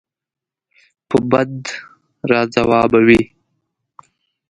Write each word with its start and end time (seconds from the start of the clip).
په 1.07 1.13
بد 1.29 1.53
راځوابوي. 2.31 3.23